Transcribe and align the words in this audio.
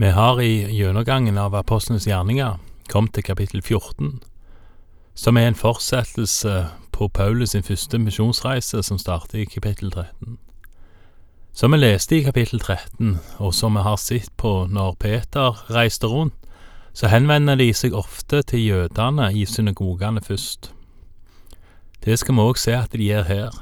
Vi 0.00 0.10
har 0.10 0.40
i 0.40 0.76
gjennomgangen 0.78 1.38
av 1.38 1.56
apostlenes 1.58 2.04
gjerninger 2.06 2.60
kommet 2.86 3.16
til 3.16 3.24
kapittel 3.26 3.62
14, 3.64 4.20
som 5.18 5.36
er 5.36 5.48
en 5.48 5.56
fortsettelse 5.58 6.52
på 6.94 7.08
Paulus 7.10 7.50
sin 7.50 7.64
første 7.66 7.98
misjonsreise, 7.98 8.78
som 8.86 9.00
starter 9.02 9.40
i 9.42 9.46
kapittel 9.50 9.90
13. 9.90 10.36
Som 11.50 11.74
vi 11.74 11.80
leste 11.80 12.14
i 12.14 12.22
kapittel 12.22 12.62
13, 12.62 13.16
og 13.42 13.50
som 13.54 13.74
vi 13.74 13.82
har 13.82 13.98
sett 13.98 14.30
på 14.38 14.68
når 14.70 14.94
Peter 15.02 15.58
reiste 15.74 16.06
rundt, 16.06 16.38
så 16.94 17.10
henvender 17.10 17.58
de 17.58 17.72
seg 17.74 17.98
ofte 17.98 18.44
til 18.46 18.68
jødene 18.68 19.32
i 19.34 19.42
synagogene 19.50 20.22
først. 20.22 20.70
Det 22.06 22.20
skal 22.22 22.38
vi 22.38 22.46
òg 22.46 22.62
se 22.62 22.78
at 22.78 22.94
de 22.94 23.10
gjør 23.10 23.26
her. 23.32 23.60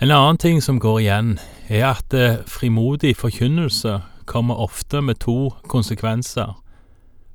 En 0.00 0.08
annen 0.08 0.40
ting 0.40 0.64
som 0.64 0.80
går 0.80 1.04
igjen, 1.04 1.38
er 1.68 1.86
at 1.92 2.20
frimodig 2.48 3.12
forkynnelse 3.20 4.00
kommer 4.26 4.60
ofte 4.60 5.00
med 5.00 5.20
to 5.24 5.54
konsekvenser 5.68 6.54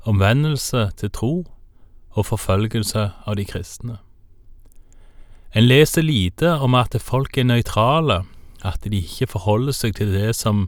omvendelse 0.08 0.90
til 0.98 1.12
tro 1.12 1.34
og 2.16 2.26
forfølgelse 2.26 3.10
av 3.28 3.36
de 3.38 3.46
kristne. 3.46 4.00
En 5.56 5.66
leser 5.66 6.06
lite 6.06 6.52
om 6.62 6.76
at 6.78 6.96
folk 7.02 7.38
er 7.38 7.48
nøytrale, 7.50 8.24
at 8.64 8.84
de 8.84 9.02
ikke 9.02 9.28
forholder 9.28 9.74
seg 9.74 9.96
til 9.98 10.14
det 10.14 10.36
som 10.36 10.68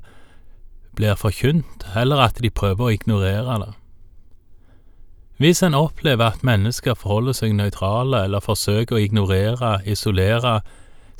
blir 0.98 1.16
forkynt, 1.16 1.86
eller 1.95 2.22
at 2.23 2.42
de 2.42 2.50
prøver 2.50 2.88
å 2.88 2.95
ignorere 2.95 3.59
det. 3.62 3.73
Hvis 5.42 5.64
en 5.66 5.73
opplever 5.73 6.34
at 6.36 6.44
mennesker 6.45 6.94
forholder 6.94 7.34
seg 7.34 7.56
nøytrale 7.58 8.26
eller 8.28 8.44
forsøker 8.45 8.98
å 8.98 9.02
ignorere, 9.02 9.80
isolere, 9.90 10.59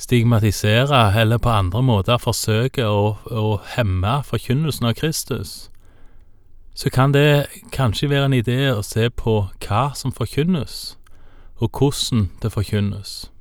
stigmatisere 0.02 1.02
eller 1.22 1.38
på 1.38 1.52
andre 1.54 1.84
måter 1.86 2.18
forsøke 2.22 2.88
å, 2.90 3.18
å 3.30 3.60
hemme 3.76 4.22
forkynnelsen 4.26 4.90
av 4.90 4.98
Kristus, 4.98 5.70
så 6.74 6.90
kan 6.90 7.14
det 7.14 7.46
kanskje 7.72 8.10
være 8.10 8.32
en 8.32 8.40
idé 8.40 8.60
å 8.72 8.82
se 8.86 9.10
på 9.10 9.36
hva 9.62 9.84
som 9.96 10.14
forkynnes, 10.16 10.96
og 11.62 11.78
hvordan 11.78 12.30
det 12.42 12.52
forkynnes. 12.56 13.32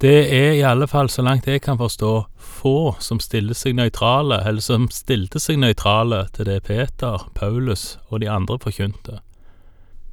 Det 0.00 0.32
er 0.32 0.54
i 0.56 0.62
alle 0.64 0.86
fall, 0.88 1.10
så 1.12 1.20
langt 1.20 1.44
jeg 1.44 1.60
kan 1.60 1.76
forstå, 1.76 2.12
få 2.40 2.94
som 3.04 3.18
stiller 3.20 3.54
seg 3.54 3.74
nøytrale, 3.76 4.38
eller 4.48 4.64
som 4.64 4.86
stilte 4.88 5.42
seg 5.42 5.58
nøytrale 5.60 6.22
til 6.32 6.48
det 6.48 6.62
Peter, 6.64 7.26
Paulus 7.36 7.98
og 8.08 8.22
de 8.22 8.30
andre 8.32 8.56
forkynte. 8.62 9.18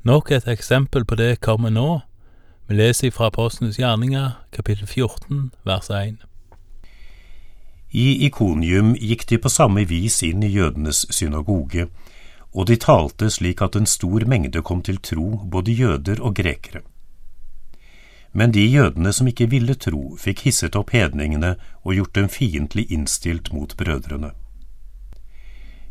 Nok 0.04 0.32
et 0.32 0.48
eksempel 0.48 1.06
på 1.08 1.16
det 1.16 1.40
kommer 1.40 1.72
nå. 1.72 2.02
Vi 2.68 2.76
leser 2.76 3.12
fra 3.12 3.28
Apostlenes 3.28 3.78
gjerninger, 3.80 4.32
kapittel 4.52 4.88
14, 4.88 5.52
vers 5.64 5.90
1. 5.90 6.18
I 7.96 8.26
Ikonium 8.28 8.90
gikk 9.00 9.24
de 9.30 9.38
på 9.40 9.48
samme 9.48 9.86
vis 9.88 10.18
inn 10.28 10.44
i 10.44 10.50
jødenes 10.52 11.06
synagoge, 11.16 11.86
og 12.52 12.68
de 12.68 12.76
talte 12.76 13.30
slik 13.32 13.64
at 13.64 13.80
en 13.80 13.88
stor 13.88 14.28
mengde 14.28 14.60
kom 14.68 14.84
til 14.84 15.00
tro, 15.00 15.30
både 15.48 15.78
jøder 15.80 16.20
og 16.20 16.36
grekere. 16.36 16.84
Men 18.36 18.52
de 18.52 18.68
jødene 18.68 19.16
som 19.16 19.32
ikke 19.32 19.48
ville 19.48 19.80
tro, 19.80 20.18
fikk 20.20 20.44
hisset 20.50 20.76
opp 20.76 20.92
hedningene 20.92 21.56
og 21.86 21.96
gjort 21.96 22.16
dem 22.20 22.28
fiendtlig 22.28 22.90
innstilt 22.92 23.54
mot 23.56 23.78
brødrene. 23.80 24.36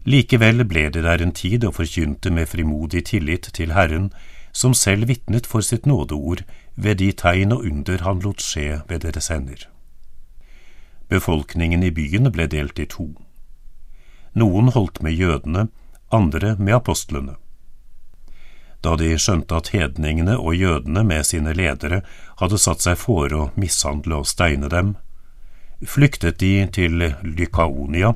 Likevel 0.05 0.69
ble 0.69 0.91
det 0.93 1.09
der 1.09 1.25
en 1.25 1.33
tid 1.33 1.65
og 1.65 1.79
forkynte 1.81 2.31
med 2.31 2.53
frimodig 2.53 3.09
tillit 3.09 3.49
til 3.57 3.73
Herren, 3.73 4.13
som 4.57 4.75
selv 4.75 5.11
vitnet 5.11 5.47
for 5.47 5.61
sitt 5.61 5.85
nådeord 5.87 6.43
ved 6.75 6.97
de 7.03 7.11
tegn 7.13 7.53
og 7.53 7.65
under 7.69 8.05
han 8.07 8.23
lot 8.25 8.41
skje 8.41 8.81
ved 8.89 9.05
deres 9.05 9.29
hender. 9.29 9.67
Befolkningen 11.13 11.85
i 11.85 11.93
byen 11.93 12.31
ble 12.33 12.47
delt 12.49 12.81
i 12.81 12.87
to. 12.89 13.11
Noen 14.33 14.73
holdt 14.73 15.03
med 15.05 15.13
jødene, 15.13 15.69
andre 16.09 16.55
med 16.57 16.79
apostlene. 16.79 17.37
Da 18.81 18.97
de 18.97 19.13
skjønte 19.21 19.61
at 19.61 19.73
hedningene 19.75 20.39
og 20.39 20.57
jødene 20.57 21.05
med 21.05 21.29
sine 21.29 21.53
ledere 21.57 22.01
hadde 22.41 22.61
satt 22.61 22.85
seg 22.85 22.99
for 23.01 23.33
å 23.37 23.51
mishandle 23.61 24.23
og 24.23 24.29
steine 24.31 24.73
dem, 24.73 24.97
flyktet 25.85 26.41
de 26.41 26.55
til 26.73 27.11
Lykaonia, 27.23 28.15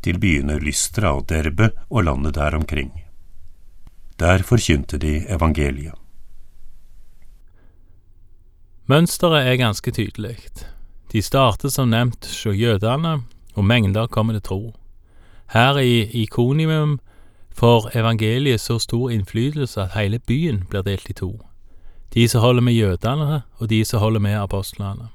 til 0.00 0.22
byene 0.22 0.58
Lystra 0.62 1.16
og 1.18 1.26
Derbe 1.28 1.72
og 1.88 2.04
landet 2.06 2.38
der 2.38 2.54
omkring. 2.56 2.92
Der 4.20 4.42
forkynte 4.42 4.98
de 4.98 5.24
evangeliet. 5.28 5.94
Mønsteret 8.86 9.46
er 9.46 9.56
ganske 9.56 9.90
tydelig. 9.90 10.36
De 11.12 11.22
starter 11.22 11.68
som 11.68 11.88
nevnt 11.88 12.26
hos 12.26 12.58
jødene, 12.58 13.22
og 13.54 13.64
mengder 13.64 14.06
kommer 14.06 14.32
til 14.32 14.42
tro. 14.42 14.74
Her 15.52 15.78
i 15.78 16.22
Ikonium 16.22 16.98
får 17.50 17.96
evangeliet 17.96 18.60
så 18.60 18.78
stor 18.78 19.10
innflytelse 19.10 19.80
at 19.80 19.94
hele 19.94 20.18
byen 20.18 20.66
blir 20.68 20.82
delt 20.82 21.08
i 21.10 21.12
to. 21.12 21.40
De 22.14 22.28
som 22.28 22.40
holder 22.40 22.62
med 22.62 22.72
jødene, 22.72 23.42
og 23.56 23.70
de 23.70 23.84
som 23.84 24.00
holder 24.00 24.20
med 24.20 24.34
apostlene. 24.34 25.08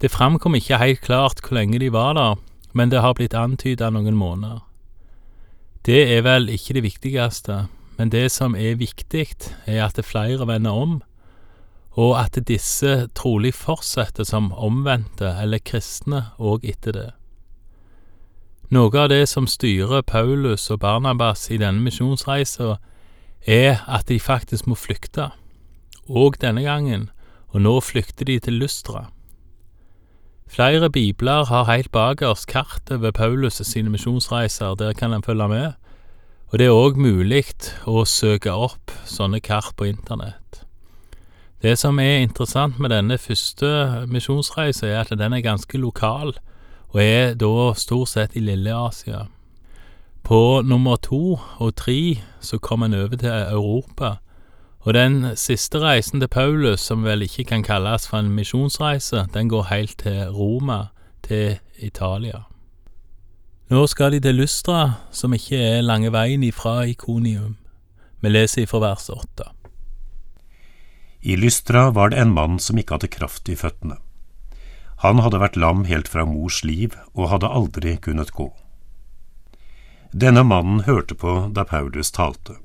Det 0.00 0.10
framkom 0.10 0.54
ikke 0.54 0.78
helt 0.78 1.00
klart 1.00 1.40
hvor 1.40 1.54
lenge 1.54 1.78
de 1.78 1.92
var 1.92 2.12
der, 2.12 2.34
men 2.72 2.90
det 2.90 3.00
har 3.00 3.14
blitt 3.14 3.34
antyda 3.34 3.90
noen 3.90 4.16
måneder. 4.16 4.60
Det 5.86 6.02
er 6.16 6.22
vel 6.22 6.48
ikke 6.48 6.74
det 6.78 6.82
viktigste, 6.82 7.66
men 7.98 8.12
det 8.12 8.30
som 8.30 8.54
er 8.54 8.78
viktig, 8.78 9.26
er 9.66 9.84
at 9.84 9.98
flere 10.04 10.46
vender 10.46 10.70
om 10.70 11.00
og 11.92 12.14
at 12.16 12.38
disse 12.48 13.08
trolig 13.14 13.52
fortsetter 13.54 14.24
som 14.24 14.52
omvendte 14.52 15.28
eller 15.42 15.60
kristne 15.60 16.24
òg 16.40 16.64
etter 16.64 16.96
det. 16.96 17.10
Noe 18.72 18.96
av 18.96 19.10
det 19.12 19.26
som 19.28 19.46
styrer 19.50 20.04
Paulus 20.08 20.70
og 20.72 20.80
Barnabas 20.80 21.50
i 21.52 21.58
denne 21.60 21.84
misjonsreisa, 21.84 22.78
er 23.44 23.82
at 23.84 24.06
de 24.08 24.16
faktisk 24.22 24.68
må 24.70 24.78
flykte, 24.78 25.28
òg 26.08 26.38
denne 26.40 26.64
gangen, 26.64 27.10
og 27.52 27.66
nå 27.66 27.74
flykter 27.84 28.24
de 28.24 28.38
til 28.40 28.62
Lystra. 28.62 29.10
Flere 30.52 30.90
bibler 30.90 31.44
har 31.44 31.64
helt 31.64 31.92
bakerst 31.92 32.46
kart 32.46 32.90
over 32.90 33.10
Paulus 33.10 33.54
sine 33.64 33.90
misjonsreiser, 33.90 34.74
der 34.74 34.92
kan 34.92 35.12
en 35.12 35.22
følge 35.22 35.48
med, 35.48 35.72
og 36.48 36.58
det 36.58 36.66
er 36.66 36.76
òg 36.76 36.98
mulig 37.00 37.46
å 37.88 38.02
søke 38.04 38.52
opp 38.52 38.92
sånne 39.08 39.40
kart 39.40 39.72
på 39.80 39.88
internett. 39.88 40.60
Det 41.64 41.72
som 41.80 41.96
er 41.96 42.20
interessant 42.20 42.76
med 42.76 42.92
denne 42.92 43.16
første 43.16 44.04
misjonsreisen, 44.12 44.90
er 44.90 45.00
at 45.00 45.14
den 45.16 45.32
er 45.32 45.40
ganske 45.40 45.80
lokal, 45.80 46.34
og 46.92 47.00
er 47.00 47.32
da 47.32 47.72
stort 47.72 48.12
sett 48.12 48.36
i 48.36 48.44
Lille-Asia. 48.44 49.24
På 50.22 50.60
nummer 50.60 51.00
to 51.00 51.38
og 51.64 51.76
tre 51.80 52.20
så 52.44 52.60
kom 52.60 52.84
en 52.84 52.98
over 53.00 53.16
til 53.16 53.32
Europa, 53.32 54.18
og 54.82 54.94
den 54.94 55.36
siste 55.38 55.78
reisen 55.78 56.20
til 56.20 56.28
Paulus, 56.28 56.80
som 56.80 57.04
vel 57.06 57.22
ikke 57.22 57.44
kan 57.52 57.62
kalles 57.62 58.08
for 58.10 58.18
en 58.18 58.32
misjonsreise, 58.34 59.26
den 59.34 59.48
går 59.48 59.68
helt 59.70 59.98
til 60.02 60.26
Roma, 60.34 60.88
til 61.22 61.58
Italia. 61.78 62.44
Nå 63.70 63.86
skal 63.86 64.12
de 64.12 64.20
til 64.20 64.34
Lystra, 64.34 64.98
som 65.14 65.32
ikke 65.32 65.56
er 65.56 65.84
lange 65.86 66.10
veien 66.12 66.42
ifra 66.42 66.82
Ikonium. 66.84 67.54
Vi 68.20 68.28
leser 68.28 68.66
ifra 68.66 68.82
vers 68.82 69.06
åtte. 69.10 69.46
I 71.22 71.36
Lystra 71.38 71.90
var 71.90 72.10
det 72.10 72.18
en 72.18 72.34
mann 72.34 72.58
som 72.58 72.78
ikke 72.78 72.98
hadde 72.98 73.12
kraft 73.14 73.48
i 73.48 73.54
føttene. 73.56 74.00
Han 75.06 75.22
hadde 75.22 75.38
vært 75.42 75.56
lam 75.56 75.86
helt 75.86 76.10
fra 76.10 76.26
mors 76.26 76.60
liv 76.66 76.98
og 77.14 77.30
hadde 77.30 77.50
aldri 77.50 77.94
kunnet 78.02 78.34
gå. 78.34 78.50
Denne 80.12 80.42
mannen 80.44 80.82
hørte 80.86 81.14
på 81.14 81.38
da 81.54 81.64
Paulus 81.64 82.10
talte. 82.10 82.58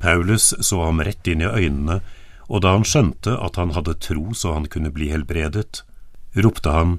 Paulus 0.00 0.50
så 0.64 0.82
ham 0.84 1.02
rett 1.04 1.28
inn 1.28 1.44
i 1.44 1.48
øynene, 1.48 2.00
og 2.50 2.64
da 2.64 2.74
han 2.74 2.86
skjønte 2.88 3.36
at 3.38 3.60
han 3.60 3.74
hadde 3.76 3.98
tro 4.02 4.32
så 4.34 4.56
han 4.56 4.66
kunne 4.72 4.92
bli 4.94 5.10
helbredet, 5.12 5.84
ropte 6.34 6.74
han, 6.74 6.98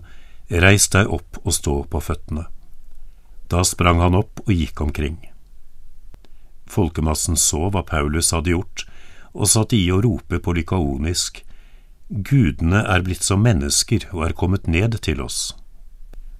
Reis 0.51 0.89
deg 0.91 1.07
opp 1.07 1.37
og 1.45 1.53
stå 1.55 1.73
på 1.87 1.99
føttene. 2.03 2.43
Da 3.47 3.63
sprang 3.63 4.01
han 4.03 4.17
opp 4.19 4.41
og 4.43 4.51
gikk 4.51 4.81
omkring. 4.83 5.15
Folkemassen 6.67 7.39
så 7.39 7.69
hva 7.71 7.85
Paulus 7.87 8.33
hadde 8.35 8.51
gjort, 8.51 8.83
og 9.31 9.47
satt 9.47 9.71
i 9.75 9.85
å 9.91 10.01
rope 10.03 10.41
på 10.43 10.55
lykaonisk, 10.57 11.43
Gudene 12.11 12.81
er 12.91 13.05
blitt 13.07 13.23
som 13.23 13.39
mennesker 13.39 14.09
og 14.11 14.25
er 14.25 14.33
kommet 14.35 14.67
ned 14.67 14.97
til 15.05 15.21
oss. 15.23 15.53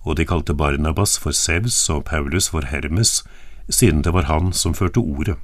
Og 0.04 0.18
de 0.20 0.26
kalte 0.28 0.52
Barnabas 0.58 1.14
for 1.16 1.32
Sevs 1.32 1.78
og 1.94 2.04
Paulus 2.10 2.50
for 2.52 2.68
Hermes, 2.68 3.22
siden 3.72 4.04
det 4.04 4.12
var 4.12 4.28
han 4.28 4.52
som 4.52 4.76
førte 4.76 5.00
ordet. 5.00 5.38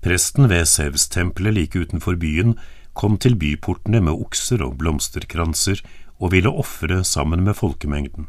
Presten 0.00 0.48
ved 0.48 0.64
Sevs-tempelet 0.64 1.54
like 1.54 1.78
utenfor 1.78 2.16
byen 2.16 2.54
kom 2.96 3.18
til 3.20 3.36
byportene 3.36 4.00
med 4.00 4.16
okser 4.16 4.62
og 4.64 4.78
blomsterkranser 4.80 5.82
og 6.18 6.32
ville 6.32 6.52
ofre 6.52 7.02
sammen 7.04 7.44
med 7.44 7.56
folkemengden. 7.58 8.28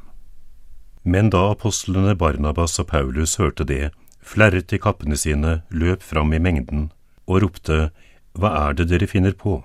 Men 1.04 1.32
da 1.32 1.48
apostlene 1.52 2.14
Barnabas 2.16 2.78
og 2.80 2.92
Paulus 2.92 3.38
hørte 3.40 3.66
det, 3.66 3.92
flerret 4.22 4.70
de 4.70 4.78
kappene 4.80 5.18
sine, 5.18 5.62
løp 5.72 6.04
fram 6.04 6.34
i 6.34 6.40
mengden 6.40 6.92
og 7.26 7.42
ropte 7.44 7.90
Hva 8.38 8.52
er 8.68 8.76
det 8.78 8.90
dere 8.92 9.08
finner 9.08 9.34
på? 9.34 9.64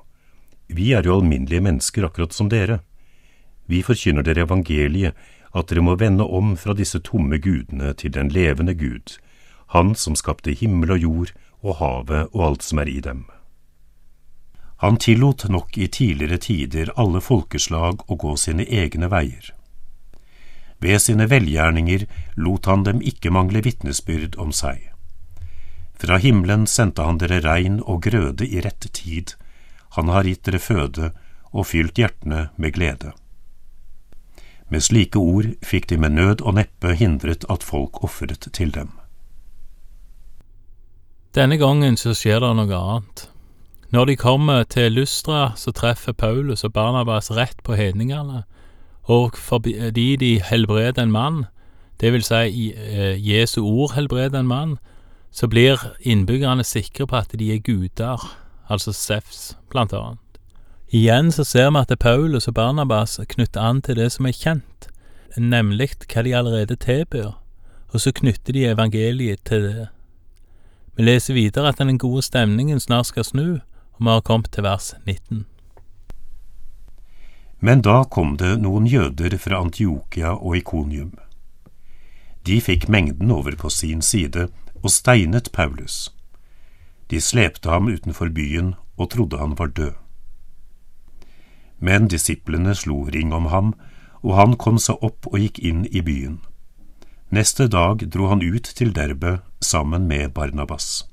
Vi 0.67 0.93
er 0.95 1.07
jo 1.07 1.19
alminnelige 1.19 1.63
mennesker 1.63 2.07
akkurat 2.07 2.33
som 2.35 2.49
dere. 2.51 2.81
Vi 3.67 3.83
forkynner 3.83 4.23
dere 4.27 4.47
evangeliet, 4.47 5.15
at 5.55 5.69
dere 5.71 5.83
må 5.83 5.95
vende 5.99 6.25
om 6.25 6.57
fra 6.59 6.75
disse 6.75 6.99
tomme 7.03 7.39
gudene 7.39 7.93
til 7.95 8.15
den 8.15 8.29
levende 8.31 8.75
Gud, 8.75 9.19
Han 9.75 9.95
som 9.95 10.15
skapte 10.15 10.55
himmel 10.55 10.91
og 10.95 10.99
jord 11.03 11.33
og 11.67 11.81
havet 11.81 12.31
og 12.33 12.45
alt 12.49 12.67
som 12.67 12.81
er 12.83 12.91
i 12.91 13.01
dem. 13.03 13.27
Han 14.85 14.99
tillot 15.01 15.49
nok 15.49 15.79
i 15.79 15.89
tidligere 15.89 16.39
tider 16.39 16.93
alle 17.01 17.23
folkeslag 17.25 18.03
å 18.07 18.19
gå 18.21 18.35
sine 18.37 18.67
egne 18.69 19.09
veier. 19.13 19.53
Ved 20.85 21.01
sine 21.01 21.27
velgjerninger 21.33 22.05
lot 22.37 22.69
han 22.69 22.85
dem 22.85 23.01
ikke 23.01 23.33
mangle 23.33 23.63
vitnesbyrd 23.65 24.37
om 24.37 24.53
seg. 24.53 24.93
Fra 25.97 26.19
himmelen 26.21 26.67
sendte 26.69 27.07
han 27.09 27.17
dere 27.23 27.41
regn 27.41 27.81
og 27.81 28.03
grøde 28.05 28.45
i 28.45 28.61
rett 28.61 28.85
tid, 28.93 29.33
han 29.97 30.13
har 30.13 30.29
gitt 30.29 30.45
dere 30.45 30.61
føde 30.61 31.09
og 31.57 31.71
fylt 31.71 31.97
hjertene 31.97 32.51
med 32.61 32.77
glede. 32.77 33.15
Med 34.69 34.85
slike 34.85 35.17
ord 35.17 35.55
fikk 35.65 35.89
de 35.89 35.97
med 36.03 36.19
nød 36.19 36.45
og 36.45 36.59
neppe 36.59 36.93
hindret 37.01 37.49
at 37.49 37.65
folk 37.65 38.03
ofret 38.05 38.51
til 38.53 38.75
dem. 38.75 38.93
Denne 41.37 41.59
gangen 41.61 41.99
så 42.01 42.15
skjer 42.17 42.41
det 42.41 42.49
noe 42.57 42.77
annet. 42.81 43.27
Når 43.93 44.07
de 44.09 44.15
kommer 44.17 44.63
til 44.65 44.95
Lystra, 44.97 45.51
så 45.53 45.69
treffer 45.69 46.15
Paulus 46.17 46.65
og 46.65 46.73
Barnabas 46.73 47.29
rett 47.29 47.59
på 47.61 47.77
hedningene, 47.77 48.47
og 49.05 49.37
fordi 49.37 50.17
de 50.17 50.31
helbreder 50.41 51.03
en 51.03 51.13
mann, 51.13 51.43
det 52.01 52.15
vil 52.15 52.25
si 52.25 52.41
i 52.49 52.65
Jesu 53.21 53.61
ord 53.61 53.93
helbreder 53.93 54.41
en 54.41 54.49
mann, 54.49 54.73
så 55.31 55.45
blir 55.47 55.83
innbyggerne 56.01 56.65
sikre 56.65 57.05
på 57.07 57.19
at 57.21 57.35
de 57.37 57.51
er 57.53 57.61
guder, 57.61 58.25
altså 58.73 58.95
Sefs, 58.97 59.59
blant 59.69 59.93
annet. 59.93 60.41
Igjen 60.89 61.29
så 61.33 61.45
ser 61.45 61.69
vi 61.71 61.83
at 61.85 61.99
Paulus 62.01 62.49
og 62.49 62.55
Barnabas 62.55 63.19
knytter 63.29 63.61
an 63.61 63.83
til 63.83 64.01
det 64.01 64.09
som 64.17 64.25
er 64.25 64.33
kjent, 64.33 64.89
nemlig 65.37 65.99
hva 66.07 66.25
de 66.25 66.33
allerede 66.33 66.81
tilbyr, 66.81 67.37
og 67.93 68.01
så 68.01 68.15
knytter 68.17 68.57
de 68.57 68.65
evangeliet 68.73 69.45
til 69.45 69.69
det. 69.69 69.87
Vi 70.97 71.05
leser 71.05 71.35
videre 71.37 71.69
at 71.69 71.79
den 71.79 71.99
gode 71.99 72.23
stemningen 72.25 72.81
snart 72.81 73.11
skal 73.11 73.25
snu, 73.25 73.47
og 73.97 74.01
vi 74.01 74.09
har 74.09 74.25
kommet 74.25 74.51
til 74.53 74.65
vers 74.65 74.95
19. 75.05 75.45
Men 77.61 77.83
da 77.85 78.05
kom 78.05 78.37
det 78.41 78.57
noen 78.63 78.87
jøder 78.89 79.37
fra 79.41 79.61
Antiokia 79.65 80.33
og 80.37 80.57
Ikonium. 80.57 81.13
De 82.47 82.61
fikk 82.61 82.89
mengden 82.89 83.31
over 83.31 83.57
på 83.59 83.69
sin 83.69 84.03
side 84.03 84.49
og 84.83 84.91
steinet 84.91 85.51
Paulus. 85.53 86.15
De 87.11 87.21
slepte 87.21 87.71
ham 87.71 87.89
utenfor 87.89 88.33
byen 88.33 88.75
og 88.97 89.11
trodde 89.11 89.39
han 89.39 89.57
var 89.59 89.67
død. 89.77 89.95
Men 91.79 92.09
disiplene 92.09 92.75
slo 92.75 93.03
ring 93.05 93.35
om 93.35 93.47
ham, 93.53 93.75
og 94.23 94.37
han 94.37 94.57
kom 94.57 94.79
seg 94.79 95.03
opp 95.05 95.27
og 95.29 95.39
gikk 95.39 95.59
inn 95.61 95.85
i 95.93 96.01
byen. 96.01 96.41
Neste 97.29 97.67
dag 97.67 98.05
dro 98.15 98.29
han 98.31 98.39
ut 98.39 98.69
til 98.79 98.93
Derbe 98.95 99.41
sammen 99.61 100.07
med 100.07 100.31
Barnabas. 100.31 101.09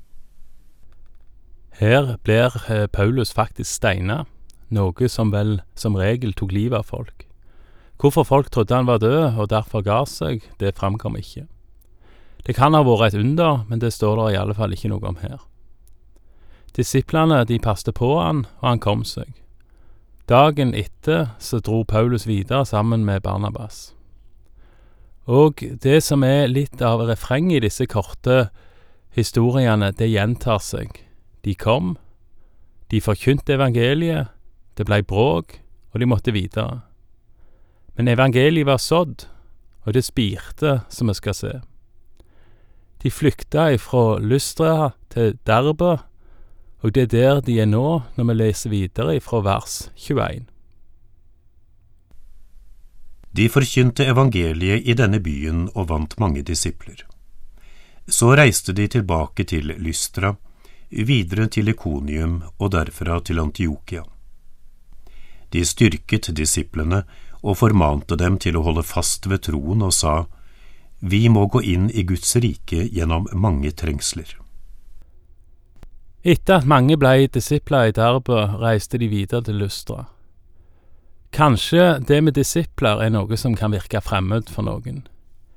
Her 1.80 2.18
blir 2.24 2.54
eh, 2.70 2.86
Paulus 2.86 3.34
faktisk 3.34 3.72
steina, 3.72 4.26
noe 4.70 5.10
som 5.10 5.32
vel 5.34 5.64
som 5.74 5.98
regel 5.98 6.36
tok 6.38 6.54
livet 6.54 6.84
av 6.84 6.86
folk. 6.86 7.26
Hvorfor 7.98 8.28
folk 8.30 8.52
trodde 8.54 8.76
han 8.76 8.86
var 8.86 9.02
død 9.02 9.40
og 9.40 9.50
derfor 9.50 9.82
ga 9.82 10.04
seg, 10.06 10.46
det 10.60 10.76
framkom 10.78 11.18
ikke. 11.18 11.48
Det 12.46 12.54
kan 12.54 12.78
ha 12.78 12.84
vært 12.86 13.16
et 13.16 13.20
under, 13.24 13.66
men 13.66 13.82
det 13.82 13.94
står 13.94 14.22
det 14.22 14.36
i 14.36 14.38
alle 14.38 14.54
fall 14.54 14.74
ikke 14.76 14.94
noe 14.94 15.10
om 15.10 15.18
her. 15.18 15.42
Disiplene 16.78 17.42
de 17.46 17.58
passte 17.58 17.92
på 17.92 18.20
han, 18.20 18.46
og 18.62 18.70
han 18.70 18.80
kom 18.84 19.02
seg. 19.02 19.34
Dagen 20.30 20.76
etter 20.78 21.34
så 21.40 21.58
dro 21.58 21.82
Paulus 21.84 22.28
videre 22.30 22.66
sammen 22.70 23.02
med 23.06 23.26
Barnabas. 23.26 23.96
Og 25.26 25.64
det 25.84 26.02
som 26.04 26.24
er 26.28 26.52
litt 26.52 26.82
av 26.84 27.06
refrenget 27.08 27.62
i 27.62 27.66
disse 27.68 27.88
korte 27.88 28.50
historiene, 29.16 29.94
det 29.96 30.12
gjentar 30.12 30.60
seg. 30.60 31.00
De 31.44 31.56
kom, 31.56 31.96
de 32.92 33.00
forkynte 33.02 33.56
evangeliet, 33.56 34.32
det 34.78 34.88
blei 34.88 35.02
bråk, 35.02 35.60
og 35.94 36.02
de 36.02 36.10
måtte 36.10 36.34
videre. 36.36 36.82
Men 37.96 38.10
evangeliet 38.12 38.68
var 38.68 38.82
sådd, 38.82 39.28
og 39.86 39.94
det 39.94 40.04
spirte, 40.04 40.82
som 40.90 41.08
vi 41.08 41.16
skal 41.18 41.38
se. 41.38 41.54
De 43.04 43.12
flykta 43.12 43.70
ifra 43.76 44.20
Lystra 44.20 44.94
til 45.14 45.38
Derbe, 45.48 45.98
og 46.84 46.96
det 46.96 47.04
er 47.04 47.12
der 47.16 47.42
de 47.42 47.60
er 47.62 47.68
nå, 47.70 48.02
når 48.16 48.28
vi 48.28 48.34
leser 48.34 48.72
videre 48.72 49.18
ifra 49.20 49.40
vers 49.44 49.92
21. 49.96 50.48
De 53.36 53.50
forkynte 53.50 54.06
evangeliet 54.06 54.86
i 54.86 54.94
denne 54.94 55.20
byen 55.20 55.66
og 55.74 55.88
vant 55.90 56.14
mange 56.22 56.44
disipler. 56.46 57.02
Så 58.08 58.36
reiste 58.38 58.76
de 58.78 58.86
tilbake 58.88 59.46
til 59.50 59.74
Lystra, 59.82 60.36
videre 60.94 61.48
til 61.48 61.72
Ikonium 61.74 62.44
og 62.60 62.72
derfra 62.76 63.18
til 63.26 63.42
Antiokia. 63.42 64.04
De 65.50 65.66
styrket 65.66 66.30
disiplene 66.38 67.04
og 67.42 67.58
formante 67.58 68.18
dem 68.18 68.38
til 68.38 68.58
å 68.58 68.64
holde 68.68 68.86
fast 68.86 69.26
ved 69.30 69.46
troen 69.50 69.82
og 69.82 69.94
sa, 69.94 70.26
Vi 71.00 71.28
må 71.28 71.48
gå 71.52 71.60
inn 71.62 71.90
i 71.90 72.04
Guds 72.04 72.36
rike 72.36 72.86
gjennom 72.88 73.28
mange 73.34 73.72
trengsler. 73.72 74.38
Etter 76.24 76.62
at 76.62 76.66
mange 76.70 76.96
blei 76.96 77.28
disipler 77.28 77.90
i 77.90 77.92
Derbe, 77.92 78.46
reiste 78.62 78.98
de 78.98 79.10
videre 79.12 79.44
til 79.44 79.60
Lystra. 79.60 80.06
Kanskje 81.34 82.00
det 82.08 82.20
med 82.22 82.36
disipler 82.38 83.00
er 83.02 83.10
noe 83.10 83.38
som 83.42 83.56
kan 83.58 83.74
virke 83.74 83.98
fremmed 84.06 84.52
for 84.54 84.62
noen. 84.68 85.00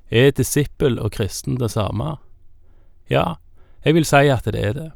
Er 0.09 0.31
disippel 0.33 0.97
og 0.97 1.13
kristen 1.13 1.59
det 1.61 1.69
samme? 1.75 2.15
Ja, 3.13 3.35
jeg 3.85 3.95
vil 3.99 4.07
si 4.09 4.23
at 4.33 4.49
det 4.49 4.63
er 4.63 4.73
det. 4.73 4.87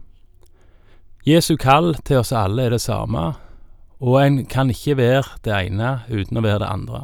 Jesu 1.28 1.58
kall 1.60 1.92
til 2.08 2.22
oss 2.22 2.32
alle 2.32 2.64
er 2.64 2.72
det 2.72 2.80
samme, 2.80 3.34
og 4.00 4.16
en 4.22 4.46
kan 4.48 4.72
ikke 4.72 4.96
være 4.96 5.36
det 5.44 5.52
ene 5.52 5.98
uten 6.08 6.40
å 6.40 6.46
være 6.46 6.62
det 6.64 6.72
andre. 6.72 7.00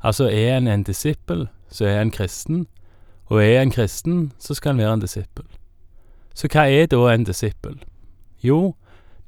Altså, 0.00 0.30
er 0.32 0.56
en 0.56 0.66
en 0.66 0.84
disippel, 0.84 1.50
så 1.68 1.84
er 1.84 2.00
en 2.00 2.10
kristen, 2.10 2.66
og 3.28 3.44
er 3.44 3.60
en 3.60 3.70
kristen, 3.70 4.32
så 4.38 4.54
skal 4.54 4.72
en 4.72 4.78
være 4.78 4.92
en 4.92 5.04
disippel. 5.04 5.44
Så 6.34 6.48
hva 6.48 6.64
er 6.64 6.86
da 6.86 7.04
en 7.12 7.28
disippel? 7.28 7.76
Jo, 8.40 8.74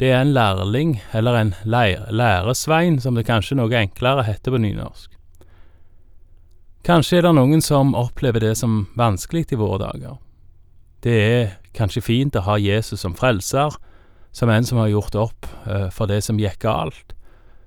det 0.00 0.10
er 0.10 0.20
en 0.22 0.32
lærling, 0.34 0.96
eller 1.12 1.36
en 1.38 1.54
læresvein, 1.64 3.00
som 3.00 3.14
det 3.14 3.26
kanskje 3.28 3.58
noe 3.58 3.72
enklere 3.76 4.24
heter 4.26 4.54
på 4.54 4.60
nynorsk. 4.62 5.10
Kanskje 6.82 7.20
er 7.20 7.28
det 7.28 7.34
noen 7.36 7.62
som 7.62 7.94
opplever 7.94 8.42
det 8.42 8.56
som 8.58 8.86
vanskelig 8.98 9.52
i 9.52 9.58
våre 9.60 9.78
dager. 9.84 10.16
Det 11.02 11.14
er 11.14 11.52
kanskje 11.76 12.02
fint 12.02 12.36
å 12.38 12.42
ha 12.46 12.56
Jesus 12.58 13.04
som 13.04 13.14
frelser, 13.14 13.76
som 14.32 14.50
en 14.50 14.64
som 14.66 14.80
har 14.80 14.90
gjort 14.90 15.14
opp 15.14 15.46
uh, 15.66 15.90
for 15.94 16.10
det 16.10 16.22
som 16.26 16.40
gikk 16.40 16.62
galt, 16.64 17.14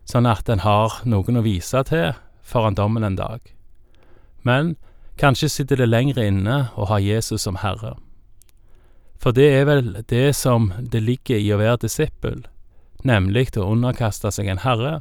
sånn 0.03 0.27
at 0.27 0.49
en 0.49 0.65
har 0.65 0.99
noen 1.07 1.39
å 1.39 1.45
vise 1.45 1.83
til 1.87 2.15
foran 2.43 2.75
dommen 2.75 3.05
en 3.07 3.15
dag. 3.15 3.39
Men 4.43 4.75
kanskje 5.17 5.49
sitter 5.49 5.79
det 5.79 5.89
lenger 5.89 6.19
inne 6.25 6.57
å 6.75 6.89
ha 6.89 6.99
Jesus 6.99 7.47
som 7.47 7.61
Herre. 7.63 7.95
For 9.21 9.35
det 9.35 9.47
er 9.53 9.65
vel 9.69 10.03
det 10.09 10.35
som 10.35 10.71
det 10.79 11.01
ligger 11.03 11.39
i 11.39 11.51
å 11.53 11.59
være 11.61 11.83
disippel, 11.85 12.43
nemlig 13.03 13.53
å 13.57 13.67
underkaste 13.71 14.31
seg 14.33 14.49
en 14.51 14.63
herre, 14.65 14.99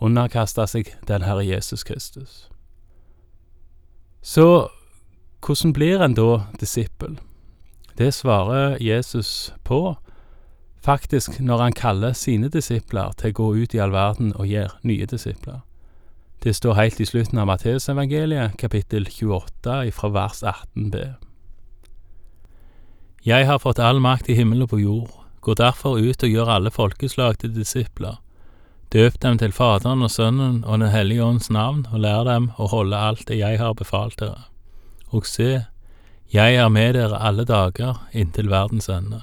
underkaste 0.00 0.66
seg 0.68 0.90
den 1.08 1.24
Herre 1.24 1.44
Jesus 1.46 1.84
Kristus. 1.84 2.48
Så 4.22 4.68
hvordan 5.44 5.72
blir 5.72 6.02
en 6.02 6.16
da 6.16 6.46
disippel? 6.60 7.18
Det 7.98 8.14
svarer 8.14 8.76
Jesus 8.82 9.52
på, 9.64 9.96
faktisk 10.80 11.38
når 11.40 11.62
han 11.62 11.76
kaller 11.76 12.12
sine 12.12 12.48
disipler 12.48 13.12
til 13.20 13.30
å 13.30 13.38
gå 13.38 13.50
ut 13.62 13.74
i 13.74 13.80
all 13.80 13.92
verden 13.94 14.32
og 14.34 14.48
gjøre 14.48 14.74
nye 14.82 15.06
disipler. 15.06 15.60
Det 16.44 16.56
står 16.56 16.74
helt 16.74 17.00
i 17.00 17.06
slutten 17.08 17.38
av 17.40 17.46
Matteusevangeliet, 17.48 18.58
kapittel 18.60 19.06
28, 19.08 19.92
fra 19.96 20.10
vers 20.12 20.42
18b. 20.42 21.04
Jeg 23.24 23.46
har 23.48 23.58
fått 23.58 23.78
all 23.80 24.02
makt 24.04 24.26
i 24.28 24.34
himmel 24.36 24.66
og 24.66 24.74
på 24.74 24.78
jord, 24.82 25.12
gå 25.40 25.54
derfor 25.56 25.96
ut 25.96 26.22
og 26.26 26.28
gjør 26.28 26.50
alle 26.58 26.70
folkeslag 26.70 27.38
til 27.40 27.54
disipler. 27.54 28.18
Døp 28.92 29.16
dem 29.22 29.38
til 29.40 29.52
Faderen 29.52 30.02
og 30.04 30.10
Sønnen 30.12 30.58
og 30.64 30.78
Den 30.78 30.90
hellige 30.92 31.24
ånds 31.24 31.48
navn, 31.50 31.86
og 31.90 32.02
lær 32.04 32.26
dem 32.28 32.50
å 32.60 32.68
holde 32.68 32.98
alt 33.00 33.24
det 33.28 33.38
jeg 33.38 33.56
har 33.58 33.72
befalt 33.74 34.18
dere. 34.20 34.44
Og 35.08 35.24
se, 35.24 35.64
jeg 36.28 36.56
er 36.60 36.68
med 36.68 36.94
dere 36.94 37.16
alle 37.16 37.46
dager 37.48 38.02
inntil 38.12 38.50
verdens 38.52 38.90
ende. 38.92 39.22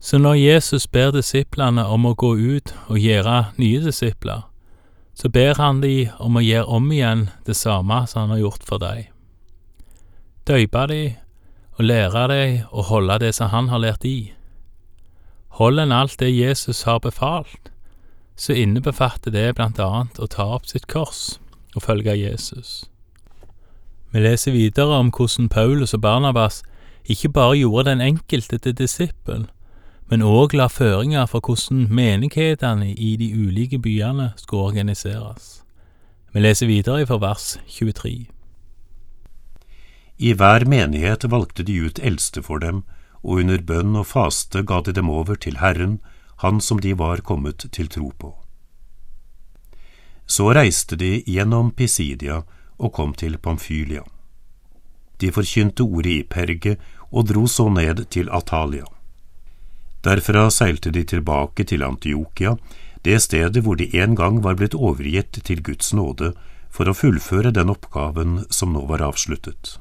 Så 0.00 0.18
når 0.18 0.34
Jesus 0.40 0.86
ber 0.86 1.12
disiplene 1.12 1.84
om 1.84 2.06
å 2.06 2.14
gå 2.16 2.32
ut 2.36 2.72
og 2.88 2.96
gjøre 2.98 3.52
nye 3.60 3.82
disipler, 3.84 4.46
så 5.14 5.28
ber 5.28 5.60
han 5.60 5.84
de 5.84 6.08
om 6.18 6.40
å 6.40 6.42
gjøre 6.44 6.64
om 6.80 6.88
igjen 6.92 7.28
det 7.44 7.56
samme 7.60 8.06
som 8.08 8.24
han 8.24 8.34
har 8.34 8.42
gjort 8.46 8.64
for 8.64 8.80
deg. 8.80 9.12
Døype 10.48 10.86
de 10.88 11.02
og 11.74 11.84
lære 11.84 12.24
deg 12.30 12.72
å 12.72 12.84
holde 12.88 13.18
det 13.22 13.34
som 13.34 13.50
han 13.50 13.68
har 13.72 13.82
lært 13.82 14.04
i. 14.06 14.32
Holder 15.58 15.86
en 15.86 15.94
alt 15.94 16.18
det 16.20 16.30
Jesus 16.34 16.82
har 16.82 16.98
befalt, 17.02 17.70
så 18.36 18.54
innebefatter 18.58 19.30
det 19.30 19.54
blant 19.54 19.78
annet 19.78 20.18
å 20.18 20.26
ta 20.30 20.46
opp 20.56 20.66
sitt 20.66 20.86
kors 20.90 21.38
og 21.74 21.82
følge 21.86 22.16
Jesus. 22.18 22.84
Vi 24.14 24.22
leser 24.22 24.54
videre 24.54 24.98
om 24.98 25.10
hvordan 25.10 25.48
Paulus 25.48 25.94
og 25.94 26.02
Barnabas 26.02 26.62
ikke 27.10 27.28
bare 27.28 27.58
gjorde 27.58 27.90
den 27.90 28.00
enkelte 28.00 28.58
til 28.58 28.74
disippel, 28.78 29.46
men 30.10 30.22
òg 30.22 30.54
la 30.54 30.68
føringer 30.68 31.26
for 31.26 31.40
hvordan 31.40 31.88
menighetene 31.90 32.92
i 32.92 33.16
de 33.16 33.32
ulike 33.34 33.78
byene 33.78 34.32
skulle 34.36 34.70
organiseres. 34.70 35.64
Vi 36.32 36.40
leser 36.40 36.66
videre 36.66 37.06
fra 37.06 37.18
vers 37.18 37.58
23. 37.66 38.26
I 40.18 40.34
hver 40.34 40.64
menighet 40.64 41.24
valgte 41.24 41.62
de 41.62 41.74
ut 41.86 41.98
eldste 41.98 42.42
for 42.42 42.62
dem, 42.62 42.84
og 43.24 43.40
under 43.42 43.62
bønn 43.62 43.96
og 43.96 44.06
faste 44.06 44.62
ga 44.62 44.80
de 44.84 44.92
dem 44.92 45.10
over 45.10 45.34
til 45.34 45.58
Herren, 45.58 46.00
Han 46.42 46.60
som 46.60 46.80
de 46.80 46.92
var 46.98 47.22
kommet 47.22 47.62
til 47.72 47.86
tro 47.88 48.10
på. 48.18 48.34
Så 50.26 50.50
reiste 50.52 50.96
de 50.96 51.22
gjennom 51.26 51.70
Pisidia 51.70 52.42
og 52.78 52.92
kom 52.92 53.14
til 53.14 53.38
Pamfylia. 53.38 54.02
De 55.20 55.30
forkynte 55.32 55.86
ordet 55.86 56.10
i 56.10 56.22
Perge 56.22 56.76
og 57.12 57.28
dro 57.30 57.46
så 57.46 57.68
ned 57.70 58.04
til 58.10 58.28
Atalia. 58.30 58.84
Derfra 60.04 60.50
seilte 60.50 60.90
de 60.90 61.04
tilbake 61.04 61.64
til 61.64 61.82
Antiokia, 61.82 62.56
det 63.04 63.22
stedet 63.22 63.62
hvor 63.62 63.76
de 63.76 63.88
en 64.02 64.16
gang 64.16 64.42
var 64.42 64.58
blitt 64.58 64.74
overgitt 64.74 65.38
til 65.44 65.62
Guds 65.62 65.94
nåde 65.94 66.34
for 66.68 66.90
å 66.90 66.96
fullføre 66.98 67.54
den 67.54 67.70
oppgaven 67.70 68.42
som 68.50 68.74
nå 68.74 68.84
var 68.90 69.06
avsluttet. 69.06 69.78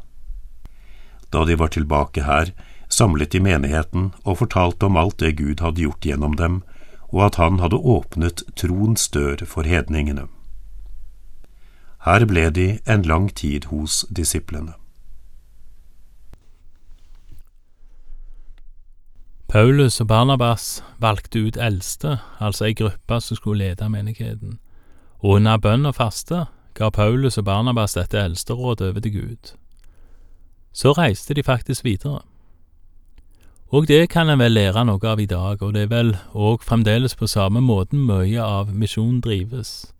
Da 1.33 1.45
de 1.45 1.57
var 1.59 1.73
tilbake 1.73 2.23
her, 2.23 2.53
samlet 2.89 3.31
de 3.33 3.39
menigheten 3.41 4.11
og 4.23 4.37
fortalte 4.43 4.85
om 4.85 4.97
alt 4.97 5.17
det 5.19 5.37
Gud 5.41 5.63
hadde 5.65 5.81
gjort 5.81 6.05
gjennom 6.05 6.37
dem, 6.37 6.61
og 7.09 7.25
at 7.25 7.35
han 7.41 7.59
hadde 7.59 7.81
åpnet 7.81 8.43
troens 8.55 9.09
dør 9.09 9.45
for 9.49 9.65
hedningene. 9.65 10.27
Her 12.05 12.25
ble 12.29 12.49
de 12.49 12.67
en 12.85 13.05
lang 13.07 13.29
tid 13.35 13.69
hos 13.71 14.03
disiplene. 14.11 14.73
Paulus 19.47 20.01
og 20.01 20.07
Barnabas 20.07 20.83
valgte 20.97 21.45
ut 21.45 21.57
eldste, 21.61 22.17
altså 22.41 22.65
ei 22.65 22.73
gruppe 22.73 23.19
som 23.21 23.37
skulle 23.37 23.67
lede 23.69 23.89
menigheten, 23.89 24.57
og 25.21 25.37
under 25.37 25.57
bønn 25.61 25.85
og 25.85 25.95
faste 25.95 26.45
ga 26.73 26.89
Paulus 26.89 27.37
og 27.37 27.45
Barnabas 27.45 27.93
dette 27.93 28.17
eldsterådet 28.17 28.89
over 28.89 28.99
til 28.99 29.13
Gud. 29.13 29.53
Så 30.73 30.91
reiste 30.91 31.33
de 31.33 31.43
faktisk 31.43 31.83
videre. 31.85 32.21
Og 33.73 33.87
det 33.87 34.09
kan 34.09 34.29
en 34.29 34.39
vel 34.39 34.53
lære 34.53 34.85
noe 34.85 35.01
av 35.09 35.19
i 35.19 35.25
dag, 35.25 35.61
og 35.61 35.73
det 35.73 35.87
er 35.87 35.89
vel 35.89 36.11
òg 36.33 36.61
fremdeles 36.61 37.15
på 37.17 37.27
samme 37.27 37.61
måten 37.61 38.05
mye 38.05 38.41
av 38.41 38.73
misjonen 38.73 39.21
drives. 39.21 39.93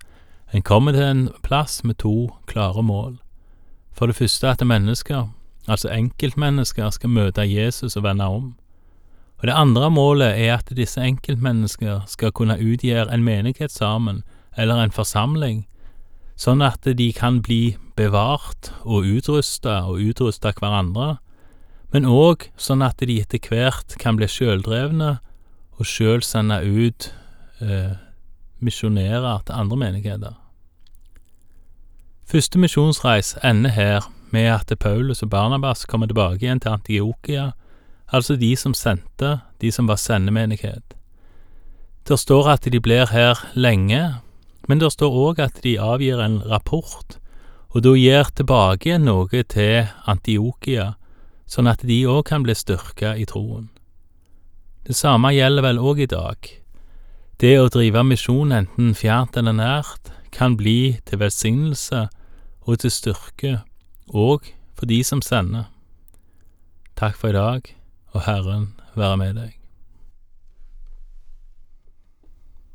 En 0.54 0.62
kommer 0.62 0.94
til 0.94 1.04
en 1.04 1.30
plass 1.42 1.84
med 1.84 1.98
to 1.98 2.30
klare 2.46 2.84
mål. 2.84 3.18
For 3.92 4.06
det 4.06 4.16
første 4.16 4.50
at 4.50 4.66
mennesker, 4.66 5.30
altså 5.68 5.90
enkeltmennesker, 5.90 6.90
skal 6.90 7.10
møte 7.10 7.42
Jesus 7.42 7.98
og 7.98 8.04
vende 8.04 8.26
om. 8.26 8.56
Og 9.38 9.48
Det 9.48 9.54
andre 9.56 9.90
målet 9.92 10.40
er 10.40 10.54
at 10.58 10.70
disse 10.78 11.02
enkeltmennesker 11.02 12.02
skal 12.08 12.32
kunne 12.32 12.62
utgjøre 12.62 13.14
en 13.14 13.24
menighet 13.24 13.72
sammen, 13.72 14.24
eller 14.58 14.84
en 14.84 14.92
forsamling, 14.92 15.68
sånn 16.40 16.64
at 16.66 16.86
de 16.86 17.10
kan 17.16 17.42
bli 17.46 17.76
bevart 17.98 18.72
og 18.84 19.06
utrusta 19.06 19.84
og 19.90 20.02
utrusta 20.02 20.54
hverandre, 20.58 21.18
men 21.94 22.10
òg 22.10 22.48
sånn 22.58 22.82
at 22.82 23.04
de 23.06 23.20
etter 23.22 23.42
hvert 23.50 23.98
kan 24.02 24.18
bli 24.18 24.30
sjøldrevne 24.30 25.18
og 25.78 25.90
sjøl 25.90 26.24
sende 26.26 26.58
ut 26.66 27.12
eh, 27.62 27.94
misjonærer 28.64 29.46
til 29.46 29.60
andre 29.60 29.78
menigheter. 29.78 30.38
Første 32.26 32.58
misjonsreis 32.58 33.36
ender 33.46 33.76
her 33.76 34.08
med 34.34 34.50
at 34.50 34.72
Paulus 34.80 35.22
og 35.22 35.30
Barnabas 35.30 35.86
kommer 35.86 36.10
tilbake 36.10 36.42
igjen 36.42 36.64
til 36.64 36.74
Antiokia 36.74 37.52
altså 38.14 38.36
de 38.36 38.56
som 38.56 38.74
sendte, 38.78 39.40
de 39.62 39.72
som 39.72 39.88
var 39.90 39.98
sendemenighet. 40.02 40.96
Det 42.08 42.20
står 42.20 42.50
at 42.52 42.68
de 42.68 42.80
blir 42.80 43.10
her 43.12 43.40
lenge, 43.56 44.20
men 44.68 44.80
det 44.80 44.92
står 44.94 45.20
òg 45.28 45.42
at 45.44 45.62
de 45.64 45.76
avgir 45.82 46.22
en 46.24 46.40
rapport, 46.48 47.18
og 47.74 47.84
da 47.84 47.94
gir 47.98 48.30
tilbake 48.38 48.98
noe 49.02 49.44
til 49.50 49.90
Antiokia, 50.10 50.94
sånn 51.50 51.68
at 51.68 51.84
de 51.86 52.04
òg 52.08 52.24
kan 52.30 52.46
bli 52.46 52.56
styrka 52.56 53.16
i 53.18 53.26
troen. 53.30 53.70
Det 54.84 54.96
samme 54.96 55.32
gjelder 55.34 55.66
vel 55.66 55.80
òg 55.80 56.04
i 56.04 56.10
dag. 56.12 56.50
Det 57.40 57.56
å 57.60 57.70
drive 57.72 58.04
misjon, 58.06 58.52
enten 58.56 58.94
fjernt 58.96 59.38
eller 59.40 59.56
nært, 59.58 60.12
kan 60.34 60.58
bli 60.58 61.00
til 61.06 61.22
velsignelse 61.22 62.08
og 62.66 62.80
til 62.84 62.94
styrke, 62.94 63.56
òg 64.10 64.54
for 64.78 64.90
de 64.90 65.02
som 65.04 65.22
sender. 65.22 65.70
Takk 67.00 67.18
for 67.18 67.34
i 67.34 67.38
dag 67.38 67.74
og 68.14 68.26
Herren 68.28 68.72
være 68.96 69.18
med 69.18 69.36
deg. 69.42 69.63